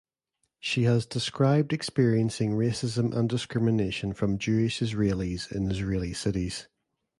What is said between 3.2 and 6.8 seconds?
discrimination from Jewish Israelis in Israeli cities.